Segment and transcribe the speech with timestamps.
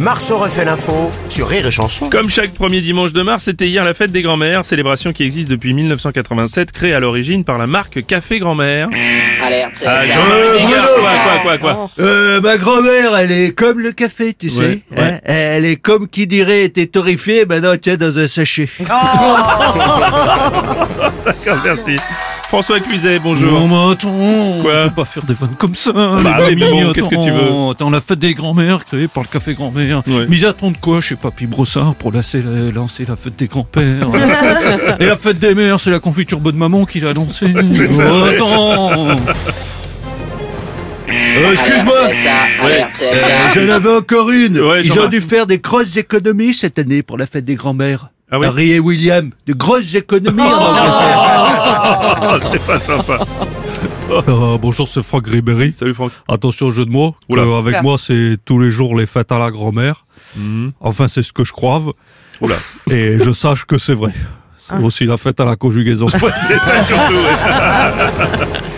[0.00, 2.08] Marceau refait l'info sur Rire et Chanson.
[2.10, 5.48] Comme chaque premier dimanche de mars, c'était hier la fête des grands-mères, célébration qui existe
[5.48, 8.88] depuis 1987, créée à l'origine par la marque Café Grand-mère.
[9.44, 10.14] Alerte, Ah, ça.
[10.14, 10.24] quoi,
[11.42, 14.58] quoi, quoi, quoi Euh, ma grand-mère, elle est comme le café, tu sais.
[14.60, 14.98] Ouais, ouais.
[14.98, 15.18] hein.
[15.24, 18.68] Elle est comme qui dirait était torréfiée, maintenant tiens dans un sachet.
[18.80, 20.08] D'accord,
[21.64, 21.96] merci.
[22.52, 23.50] François Cluzet, bonjour.
[23.50, 25.90] Non mais attends, Quoi on peut pas faire des vannes comme ça.
[25.92, 29.08] Bah les oui, mais bon, qu'est-ce que tu attends, Attends, la fête des grands-mères créée
[29.08, 30.02] par le café grand-mère.
[30.06, 30.26] Ouais.
[30.28, 34.06] Mais ils attendent quoi chez Papy Brossard pour lancer la, lancer la fête des grands-pères
[35.00, 37.46] Et la fête des mères, c'est la confiture bonne maman qui l'a lancée.
[37.54, 39.16] Oh, attends
[41.08, 42.30] Euh, Excuse-moi, Alerte, ça.
[42.62, 43.06] Alerte, ça.
[43.54, 44.60] j'en avais encore une.
[44.60, 48.08] Ouais, Ils ont dû faire des grosses économies cette année pour la fête des grands-mères.
[48.30, 51.51] Ah oui Harry et William, de grosses économies en Angleterre.
[52.32, 53.18] Ah, c'est pas sympa.
[54.10, 55.72] Euh, Bonjour, c'est Franck Ribéry.
[55.72, 56.12] Salut Franck.
[56.28, 57.16] Attention au jeu de mots.
[57.30, 57.42] Oula.
[57.42, 60.04] Euh, avec moi, c'est tous les jours les fêtes à la grand-mère.
[60.36, 60.72] Mhm.
[60.80, 61.82] Enfin, c'est ce que je crois.
[62.42, 62.56] Oula.
[62.90, 64.12] Et je sache que c'est vrai.
[64.58, 66.08] C'est aussi la fête à la conjugaison.
[66.08, 66.18] C'est
[66.60, 67.14] ça surtout.
[67.14, 68.60] ouais.